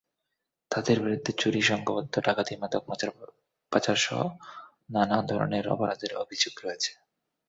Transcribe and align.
তাঁদের 0.71 0.97
বিরুদ্ধে 0.99 1.31
চুরি, 1.33 1.61
সংঘবদ্ধ 1.61 2.13
ডাকাতি, 2.19 2.53
মাদক 2.55 2.83
পাচারসহ 3.71 4.19
নানা 4.91 5.17
ধরনের 5.21 5.65
অপরাধের 5.67 6.11
অভিযোগ 6.15 6.53
রয়েছে। 6.65 6.91